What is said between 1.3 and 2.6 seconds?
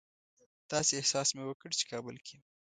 مې وکړ چې کابل کې یم.